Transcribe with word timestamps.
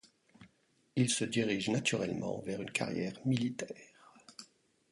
Il 0.95 1.11
se 1.11 1.25
dirige 1.25 1.69
naturellement 1.69 2.39
vers 2.39 2.59
une 2.59 2.71
carrière 2.71 3.19
militaire. 3.23 4.01